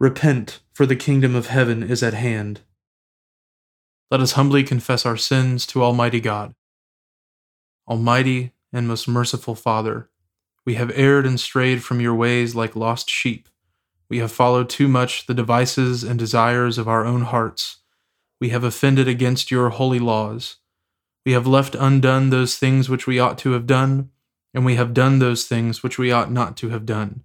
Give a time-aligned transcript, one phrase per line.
[0.00, 2.62] Repent, for the kingdom of heaven is at hand.
[4.10, 6.54] Let us humbly confess our sins to Almighty God.
[7.86, 10.08] Almighty and most merciful Father,
[10.64, 13.46] we have erred and strayed from your ways like lost sheep.
[14.08, 17.80] We have followed too much the devices and desires of our own hearts.
[18.40, 20.56] We have offended against your holy laws.
[21.26, 24.08] We have left undone those things which we ought to have done,
[24.54, 27.24] and we have done those things which we ought not to have done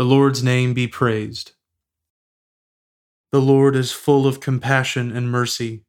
[0.00, 1.52] The Lord's name be praised.
[3.32, 5.82] The Lord is full of compassion and mercy.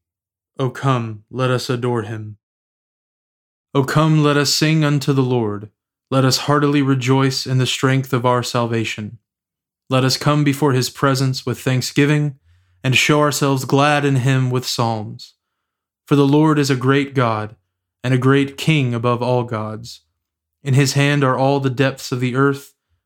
[0.60, 2.36] O come, let us adore him.
[3.74, 5.70] O come, let us sing unto the Lord.
[6.10, 9.20] Let us heartily rejoice in the strength of our salvation.
[9.90, 12.38] Let us come before his presence with thanksgiving,
[12.84, 15.36] and show ourselves glad in him with psalms.
[16.06, 17.56] For the Lord is a great God,
[18.04, 20.02] and a great King above all gods.
[20.64, 22.74] In his hand are all the depths of the earth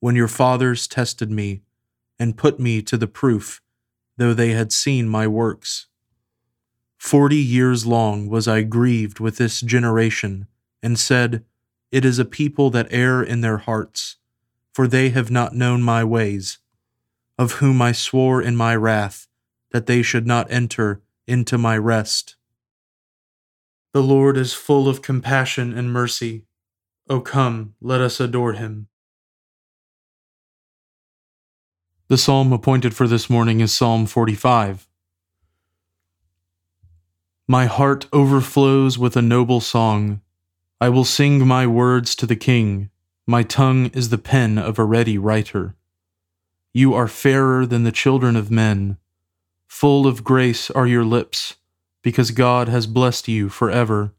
[0.00, 1.62] when your fathers tested me
[2.18, 3.60] and put me to the proof,
[4.16, 5.86] though they had seen my works.
[6.98, 10.48] Forty years long was I grieved with this generation,
[10.82, 11.44] and said,
[11.92, 14.16] It is a people that err in their hearts,
[14.72, 16.58] for they have not known my ways,
[17.38, 19.28] of whom I swore in my wrath
[19.70, 22.36] that they should not enter into my rest.
[23.92, 26.44] The Lord is full of compassion and mercy.
[27.08, 28.87] O come, let us adore him.
[32.08, 34.88] The psalm appointed for this morning is Psalm 45.
[37.46, 40.22] My heart overflows with a noble song.
[40.80, 42.88] I will sing my words to the King.
[43.26, 45.76] My tongue is the pen of a ready writer.
[46.72, 48.96] You are fairer than the children of men.
[49.66, 51.56] Full of grace are your lips,
[52.00, 54.14] because God has blessed you forever.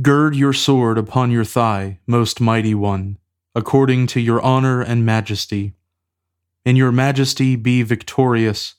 [0.00, 3.18] Gird your sword upon your thigh, most mighty one,
[3.54, 5.74] according to your honor and majesty.
[6.68, 8.74] In your majesty be victorious.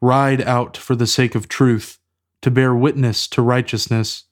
[0.00, 2.00] Ride out for the sake of truth,
[2.42, 4.24] to bear witness to righteousness,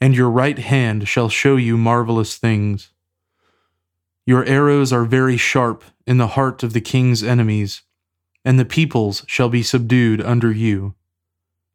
[0.00, 2.92] and your right hand shall show you marvelous things.
[4.24, 7.82] Your arrows are very sharp in the heart of the king's enemies,
[8.44, 10.94] and the peoples shall be subdued under you.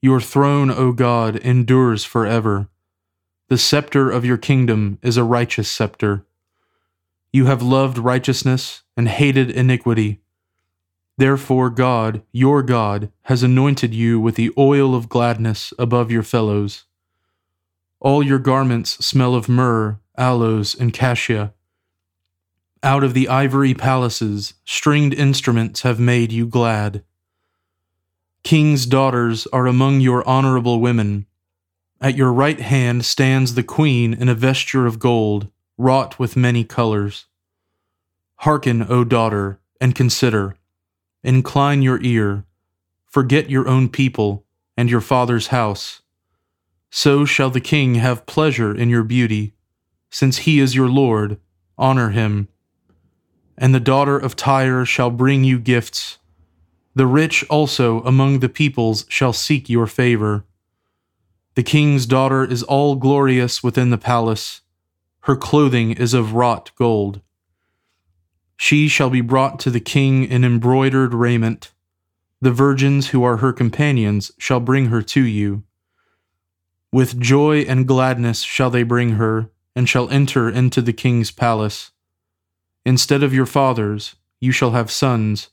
[0.02, 2.70] Your throne, O God, endures forever.
[3.50, 6.26] The scepter of your kingdom is a righteous scepter.
[7.34, 10.22] You have loved righteousness and hated iniquity.
[11.18, 16.86] Therefore, God, your God, has anointed you with the oil of gladness above your fellows.
[18.00, 21.54] All your garments smell of myrrh, aloes, and cassia.
[22.82, 27.04] Out of the ivory palaces, stringed instruments have made you glad.
[28.44, 31.26] King's daughters are among your honorable women.
[32.02, 36.66] At your right hand stands the queen in a vesture of gold, wrought with many
[36.66, 37.26] colors.
[38.38, 40.58] Hearken, O daughter, and consider.
[41.24, 42.46] Incline your ear.
[43.06, 46.02] Forget your own people, and your father's house.
[46.90, 49.54] So shall the king have pleasure in your beauty.
[50.12, 51.40] Since he is your Lord,
[51.78, 52.50] honor him.
[53.58, 56.20] And the daughter of Tyre shall bring you gifts.
[56.94, 60.46] The rich also among the peoples shall seek your favor.
[61.56, 64.62] The king's daughter is all glorious within the palace.
[65.22, 67.22] Her clothing is of wrought gold.
[68.66, 71.74] She shall be brought to the king in embroidered raiment.
[72.40, 75.64] The virgins who are her companions shall bring her to you.
[76.90, 81.92] With joy and gladness shall they bring her, and shall enter into the king's palace.
[82.86, 85.50] Instead of your fathers, you shall have sons,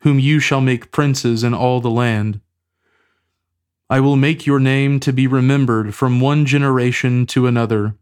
[0.00, 2.40] whom you shall make princes in all the land.
[3.90, 7.96] I will make your name to be remembered from one generation to another.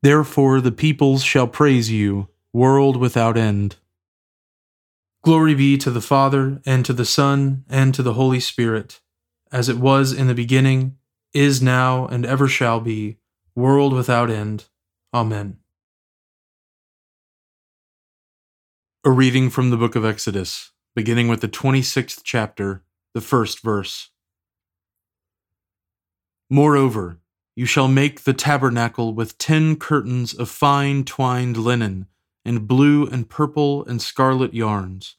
[0.00, 3.76] Therefore the peoples shall praise you, world without end.
[5.22, 9.00] Glory be to the Father, and to the Son, and to the Holy Spirit,
[9.52, 10.96] as it was in the beginning,
[11.32, 13.16] is now, and ever shall be,
[13.54, 14.64] world without end.
[15.14, 15.58] Amen.
[19.04, 22.82] A reading from the book of Exodus, beginning with the 26th chapter,
[23.14, 24.10] the first verse.
[26.50, 27.20] Moreover,
[27.54, 32.08] you shall make the tabernacle with ten curtains of fine twined linen
[32.44, 35.16] and blue and purple and scarlet yarns.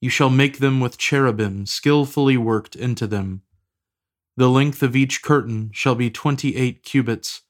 [0.00, 3.42] You shall make them with cherubim skilfully worked into them.
[4.36, 7.42] The length of each curtain shall be twenty eight cubits,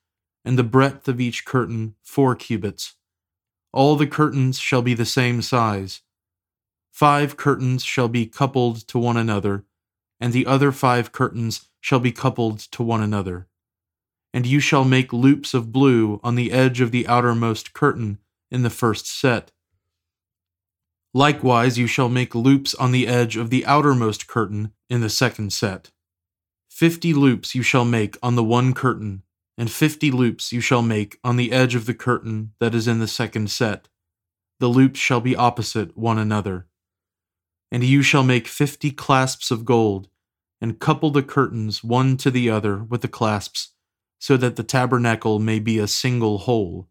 [0.45, 2.95] and the breadth of each curtain four cubits.
[3.73, 6.01] All the curtains shall be the same size.
[6.91, 9.67] Five curtains shall be coupled to one another,
[10.19, 13.47] and the other five curtains shall be coupled to one another.
[14.33, 18.19] And you shall make loops of blue on the edge of the outermost curtain
[18.51, 19.53] in the first set.
[21.15, 25.53] Likewise, you shall make loops on the edge of the outermost curtain in the second
[25.53, 25.91] set.
[26.69, 29.23] Fifty loops you shall make on the one curtain,
[29.57, 33.01] and fifty loops you shall make on the edge of the curtain that is in
[33.01, 33.89] the second set.
[34.61, 36.67] The loops shall be opposite one another.
[37.73, 40.09] And you shall make fifty clasps of gold,
[40.61, 43.75] and couple the curtains one to the other with the clasps,
[44.19, 46.89] so that the tabernacle may be a single whole.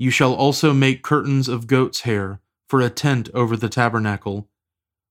[0.00, 4.48] You shall also make curtains of goat's hair for a tent over the tabernacle.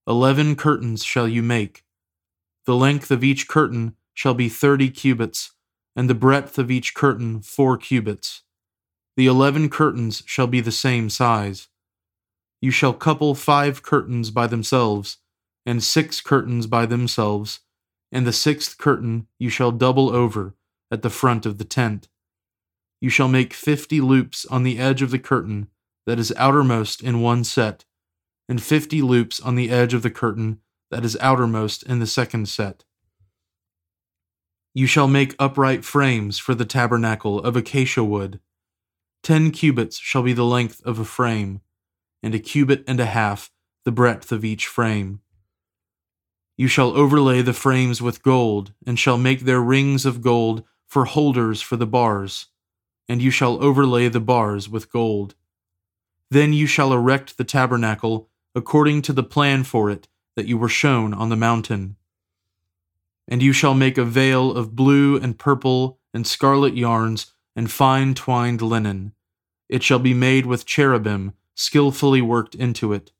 [0.07, 1.83] Eleven curtains shall you make.
[2.65, 5.51] The length of each curtain shall be thirty cubits,
[5.95, 8.41] and the breadth of each curtain four cubits.
[9.15, 11.67] The eleven curtains shall be the same size.
[12.59, 15.17] You shall couple five curtains by themselves,
[15.67, 17.59] and six curtains by themselves,
[18.11, 20.55] and the sixth curtain you shall double over
[20.89, 22.09] at the front of the tent.
[23.01, 25.69] You shall make fifty loops on the edge of the curtain
[26.05, 27.85] that is outermost in one set,
[28.49, 30.59] and fifty loops on the edge of the curtain
[30.91, 32.83] that is outermost in the second set.
[34.73, 38.39] You shall make upright frames for the tabernacle of acacia wood.
[39.23, 41.61] Ten cubits shall be the length of a frame,
[42.21, 43.49] and a cubit and a half
[43.85, 45.21] the breadth of each frame.
[46.57, 51.05] You shall overlay the frames with gold, and shall make their rings of gold for
[51.05, 52.47] holders for the bars
[53.09, 55.33] and you shall overlay the bars with gold.
[56.29, 60.69] Then you shall erect the tabernacle according to the plan for it that you were
[60.69, 61.95] shown on the mountain.
[63.27, 68.13] And you shall make a veil of blue and purple and scarlet yarns and fine
[68.13, 69.13] twined linen.
[69.67, 73.11] It shall be made with cherubim skilfully worked into it.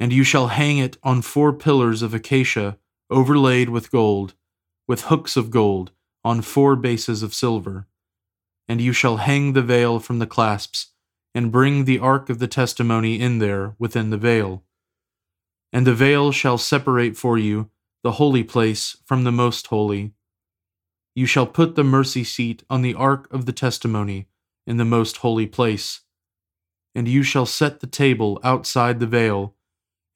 [0.00, 2.76] And you shall hang it on four pillars of acacia
[3.08, 4.34] overlaid with gold,
[4.88, 5.92] with hooks of gold
[6.24, 7.86] on four bases of silver
[8.68, 10.92] and you shall hang the veil from the clasps,
[11.34, 14.62] and bring the ark of the testimony in there within the veil.
[15.72, 17.70] And the veil shall separate for you
[18.02, 20.12] the holy place from the most holy.
[21.14, 24.28] You shall put the mercy seat on the ark of the testimony
[24.66, 26.02] in the most holy place.
[26.94, 29.54] And you shall set the table outside the veil,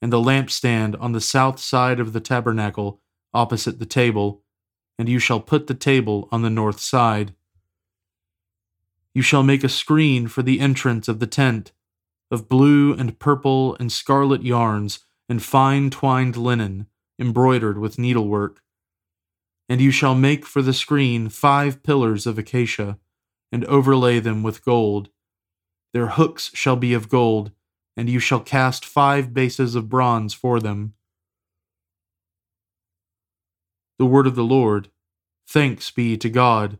[0.01, 3.01] and the lampstand on the south side of the tabernacle
[3.33, 4.43] opposite the table,
[4.97, 7.33] and you shall put the table on the north side.
[9.13, 11.71] You shall make a screen for the entrance of the tent,
[12.31, 16.87] of blue and purple and scarlet yarns and fine twined linen,
[17.19, 18.61] embroidered with needlework.
[19.67, 22.97] And you shall make for the screen five pillars of acacia,
[23.51, 25.09] and overlay them with gold.
[25.93, 27.51] Their hooks shall be of gold,
[27.97, 30.93] and you shall cast five bases of bronze for them.
[33.97, 34.89] The word of the Lord.
[35.47, 36.79] Thanks be to God.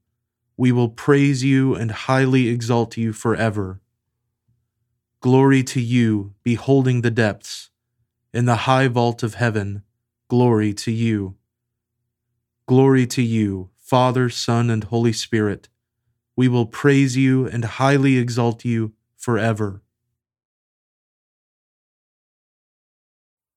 [0.61, 3.81] We will praise you and highly exalt you forever.
[5.19, 7.71] Glory to you, beholding the depths.
[8.31, 9.81] In the high vault of heaven,
[10.27, 11.35] glory to you.
[12.67, 15.67] Glory to you, Father, Son, and Holy Spirit.
[16.35, 19.81] We will praise you and highly exalt you forever.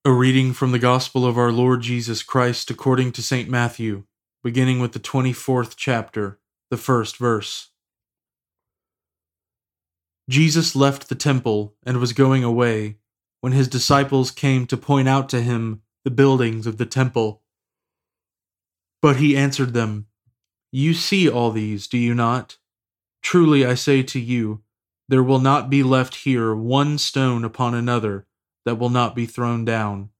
[0.07, 3.51] A reading from the Gospel of our Lord Jesus Christ according to St.
[3.51, 4.05] Matthew,
[4.43, 6.39] beginning with the 24th chapter,
[6.75, 7.69] the first verse.
[10.29, 12.97] Jesus left the temple and was going away
[13.43, 17.43] when his disciples came to point out to him the buildings of the temple.
[19.01, 20.07] But he answered them,
[20.73, 22.59] You see all these, do you not?
[23.23, 24.65] Truly I say to you,
[25.09, 28.27] there will not be left here one stone upon another
[28.65, 30.11] that will not be thrown down.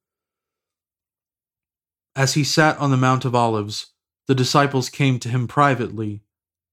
[2.15, 3.87] As he sat on the Mount of Olives,
[4.29, 6.24] the disciples came to him privately,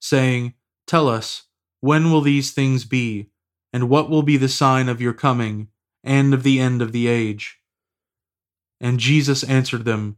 [0.02, 0.54] saying,
[0.86, 1.44] Tell us,
[1.80, 3.30] when will these things be,
[3.72, 5.70] and what will be the sign of your coming
[6.04, 7.60] and of the end of the age?
[8.82, 10.18] And Jesus answered them,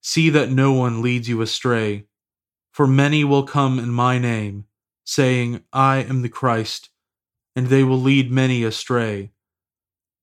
[0.00, 2.06] See that no one leads you astray,
[2.70, 4.66] for many will come in my name,
[5.04, 6.90] saying, I am the Christ,
[7.56, 9.32] and they will lead many astray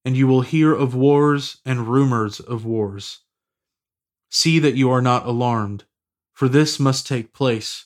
[0.06, 3.20] and you will hear of wars and rumors of wars.
[4.30, 5.84] See that you are not alarmed,
[6.34, 7.86] for this must take place,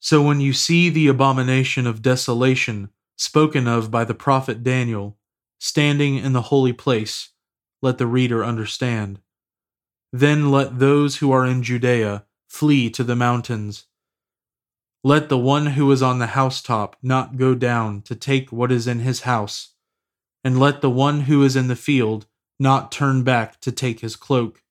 [0.00, 5.18] So when you see the abomination of desolation spoken of by the prophet Daniel
[5.58, 7.30] standing in the holy place,
[7.82, 9.20] let the reader understand.
[10.12, 13.86] Then let those who are in Judea flee to the mountains.
[15.04, 18.86] Let the one who is on the housetop not go down to take what is
[18.86, 19.74] in his house,
[20.42, 22.26] and let the one who is in the field
[22.58, 24.62] not turn back to take his cloak.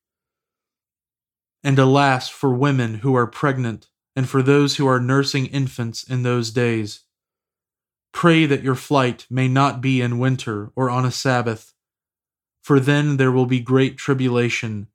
[1.64, 6.24] And alas for women who are pregnant, and for those who are nursing infants in
[6.24, 7.02] those days.
[8.12, 11.76] Pray that your flight may not be in winter or on a Sabbath,
[12.64, 14.88] for then there will be great tribulation,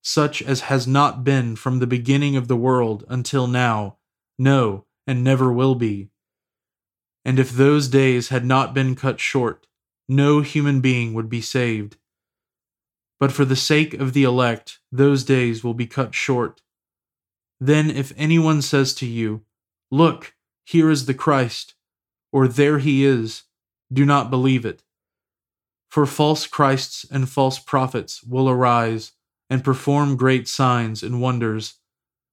[0.00, 3.98] such as has not been from the beginning of the world until now
[4.38, 6.08] no, and never will be.
[7.26, 9.66] And if those days had not been cut short,
[10.08, 11.98] no human being would be saved.
[13.20, 16.62] But for the sake of the elect, those days will be cut short.
[17.64, 19.42] Then, if anyone says to you,
[19.88, 21.74] Look, here is the Christ,
[22.32, 23.44] or there he is,
[23.92, 24.82] do not believe it.
[25.88, 29.12] For false Christs and false prophets will arise
[29.48, 31.74] and perform great signs and wonders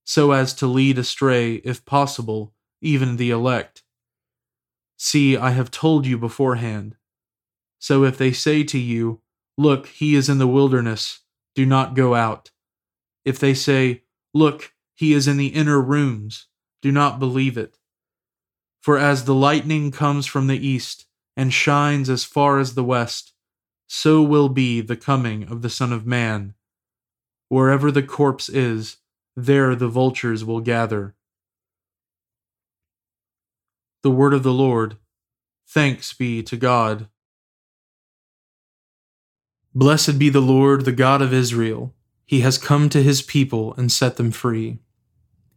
[0.03, 3.83] so as to lead astray, if possible, even the elect.
[4.98, 6.95] See, I have told you beforehand.
[7.77, 9.21] So if they say to you,
[9.59, 11.19] Look, he is in the wilderness,
[11.53, 12.50] do not go out.
[13.25, 16.47] If they say, Look, he is in the inner rooms,
[16.81, 17.77] do not believe it.
[18.81, 21.05] For as the lightning comes from the east
[21.37, 23.31] and shines as far as the west,
[23.87, 26.53] so will be the coming of the Son of Man.
[27.47, 28.97] Wherever the corpse is,
[29.37, 31.15] there the vultures will gather.
[34.03, 34.97] The word of the Lord.
[35.65, 37.07] Thanks be to God.
[39.73, 41.95] Blessed be the Lord, the God of Israel.
[42.25, 44.79] He has come to his people and set them free.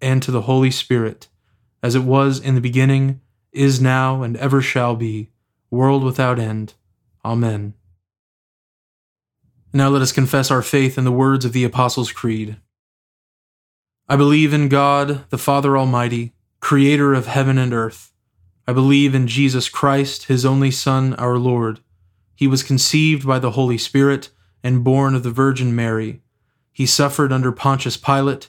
[0.00, 1.28] and to the Holy Spirit,
[1.82, 3.20] as it was in the beginning,
[3.52, 5.30] is now, and ever shall be,
[5.70, 6.74] world without end.
[7.24, 7.74] Amen.
[9.72, 12.56] Now let us confess our faith in the words of the Apostles' Creed.
[14.08, 18.12] I believe in God, the Father Almighty, creator of heaven and earth.
[18.68, 21.80] I believe in Jesus Christ, his only Son, our Lord.
[22.34, 24.30] He was conceived by the Holy Spirit
[24.62, 26.22] and born of the Virgin Mary.
[26.72, 28.48] He suffered under Pontius Pilate,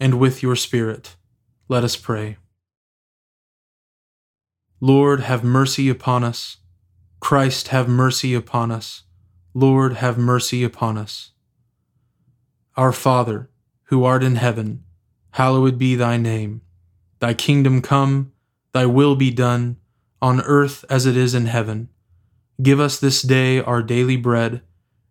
[0.00, 1.16] and with your spirit.
[1.68, 2.36] Let us pray.
[4.80, 6.58] Lord, have mercy upon us.
[7.20, 9.02] Christ, have mercy upon us.
[9.54, 11.32] Lord, have mercy upon us.
[12.76, 13.50] Our Father,
[13.84, 14.84] who art in heaven,
[15.32, 16.60] hallowed be thy name.
[17.18, 18.32] Thy kingdom come,
[18.72, 19.78] thy will be done,
[20.22, 21.88] on earth as it is in heaven.
[22.62, 24.62] Give us this day our daily bread,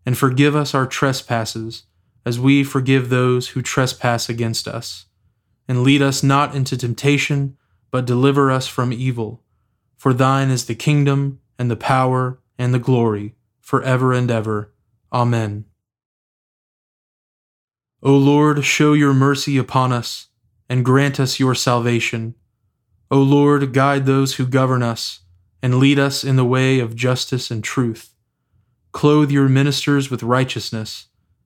[0.05, 1.83] and forgive us our trespasses,
[2.27, 5.05] as we forgive those who trespass against us.
[5.65, 7.55] And lead us not into temptation,
[7.89, 9.45] but deliver us from evil.
[9.95, 14.73] For thine is the kingdom, and the power, and the glory, for ever and ever.
[15.13, 15.63] Amen.
[18.03, 20.27] O Lord, show your mercy upon us,
[20.67, 22.35] and grant us your salvation.
[23.09, 25.21] O Lord, guide those who govern us,
[25.63, 28.13] and lead us in the way of justice and truth.
[28.91, 31.07] Clothe your ministers with righteousness,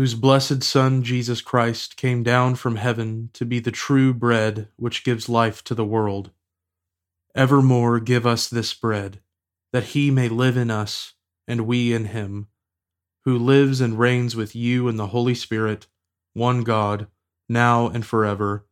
[0.00, 5.04] whose blessed Son Jesus Christ came down from heaven to be the true bread which
[5.04, 6.30] gives life to the world,
[7.34, 9.20] evermore give us this bread,
[9.74, 11.12] that he may live in us
[11.46, 12.48] and we in him,
[13.26, 15.86] who lives and reigns with you in the Holy Spirit,
[16.32, 17.06] one God,
[17.46, 18.64] now and forever.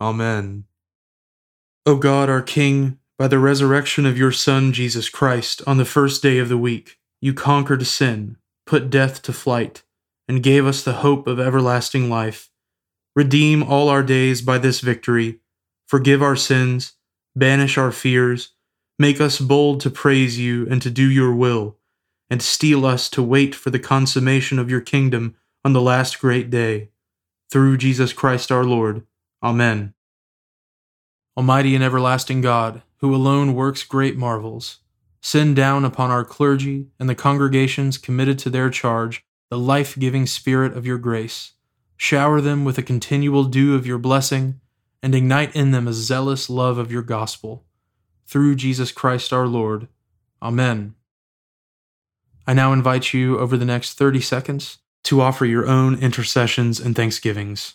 [0.00, 0.64] Amen.
[1.84, 6.22] O God, our King, by the resurrection of your Son, Jesus Christ, on the first
[6.22, 9.82] day of the week, you conquered sin, put death to flight,
[10.28, 12.50] and gave us the hope of everlasting life.
[13.14, 15.40] Redeem all our days by this victory.
[15.86, 16.94] Forgive our sins,
[17.36, 18.54] banish our fears,
[18.98, 21.76] make us bold to praise you and to do your will,
[22.30, 26.50] and steel us to wait for the consummation of your kingdom on the last great
[26.50, 26.88] day
[27.50, 29.06] through Jesus Christ our Lord.
[29.42, 29.92] Amen.
[31.36, 34.78] Almighty and everlasting God, who alone works great marvels,
[35.20, 40.24] send down upon our clergy and the congregations committed to their charge the life giving
[40.24, 41.52] Spirit of your grace.
[41.98, 44.58] Shower them with a continual dew of your blessing,
[45.02, 47.62] and ignite in them a zealous love of your gospel.
[48.24, 49.88] Through Jesus Christ our Lord.
[50.40, 50.94] Amen.
[52.46, 56.96] I now invite you over the next 30 seconds to offer your own intercessions and
[56.96, 57.74] thanksgivings.